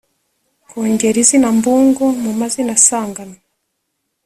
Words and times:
kongera 0.69 1.17
izina 1.23 1.47
Mbungo 1.57 2.05
mu 2.23 2.31
mazina 2.39 2.71
asanganywe 2.77 3.39